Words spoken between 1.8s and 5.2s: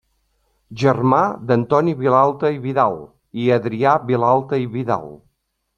Vilalta i Vidal i Adrià Vilalta i Vidal.